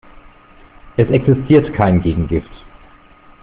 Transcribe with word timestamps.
Es 0.97 1.07
existiert 1.11 1.75
kein 1.75 2.01
Gegengift. 2.01 2.49